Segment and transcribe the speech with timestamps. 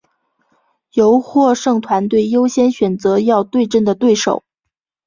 [0.93, 4.43] 由获胜团队优先选择要对阵的对手。